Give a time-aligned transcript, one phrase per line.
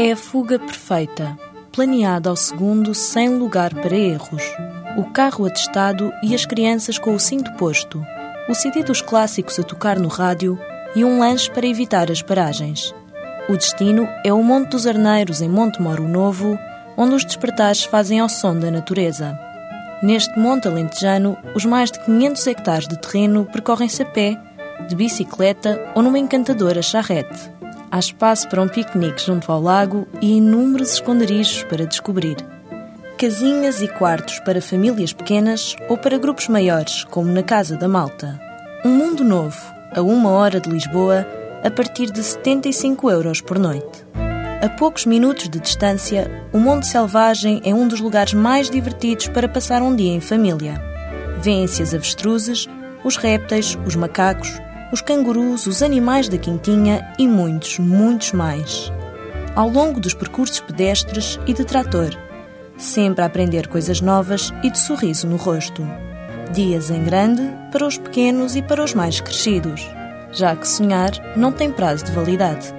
[0.00, 1.36] É a fuga perfeita,
[1.72, 4.44] planeada ao segundo sem lugar para erros.
[4.96, 8.00] O carro atestado e as crianças com o cinto posto.
[8.48, 10.56] O CD dos clássicos a tocar no rádio
[10.94, 12.94] e um lanche para evitar as paragens.
[13.48, 16.56] O destino é o Monte dos Arneiros, em Monte Moro Novo,
[16.96, 19.36] onde os despertares fazem ao som da natureza.
[20.00, 24.40] Neste monte alentejano, os mais de 500 hectares de terreno percorrem-se a pé,
[24.88, 27.57] de bicicleta ou numa encantadora charrete.
[27.90, 32.36] Há espaço para um piquenique junto ao lago e inúmeros esconderijos para descobrir.
[33.16, 38.38] Casinhas e quartos para famílias pequenas ou para grupos maiores, como na Casa da Malta.
[38.84, 39.58] Um mundo novo,
[39.94, 41.26] a uma hora de Lisboa,
[41.64, 44.06] a partir de 75 euros por noite.
[44.62, 49.48] A poucos minutos de distância, o Monte Selvagem é um dos lugares mais divertidos para
[49.48, 50.80] passar um dia em família.
[51.40, 52.68] Vêem-se as avestruzes,
[53.02, 54.60] os répteis, os macacos,
[54.92, 58.92] os cangurus, os animais da quintinha e muitos, muitos mais.
[59.54, 62.10] Ao longo dos percursos pedestres e de trator,
[62.76, 65.86] sempre a aprender coisas novas e de sorriso no rosto.
[66.52, 69.86] Dias em grande para os pequenos e para os mais crescidos,
[70.32, 72.77] já que sonhar não tem prazo de validade.